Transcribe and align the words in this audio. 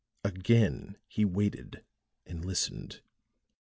Again 0.23 0.97
he 1.07 1.25
waited, 1.25 1.85
and 2.25 2.43
listened. 2.43 3.01